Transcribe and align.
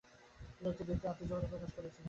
তিনি 0.55 0.67
একটি 0.71 0.83
দ্বিতীয় 0.83 1.09
আত্মজীবনী 1.11 1.47
প্রকাশ 1.51 1.71
করেছিলেন। 1.75 1.99